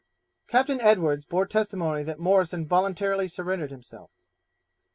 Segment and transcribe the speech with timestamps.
[0.47, 4.09] "'Captain Edwards bore testimony that Morrison voluntarily surrendered himself.